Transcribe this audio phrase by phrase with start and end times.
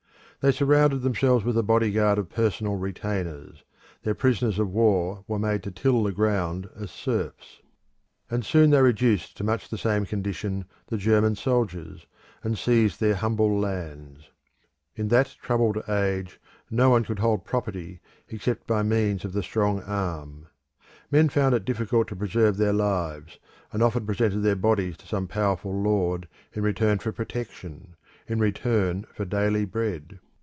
[0.43, 3.63] They surrounded themselves with a bodyguard of personal retainers;
[4.01, 7.59] their prisoners of war were made to till the ground as serfs.
[8.27, 12.07] And soon they reduced to much the same condition the German soldiers,
[12.43, 14.31] and seized their humble lands.
[14.95, 16.41] In that troubled age
[16.71, 17.99] none could hold property
[18.29, 20.47] except by means of the strong arm.
[21.11, 23.37] Men found it difficult to preserve their lives,
[23.71, 27.95] and often presented their bodies to some powerful lord in return for protection,
[28.27, 30.17] in return for daily bread.